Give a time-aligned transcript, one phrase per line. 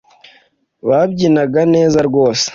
[0.89, 2.47] wabyinaga neza rwose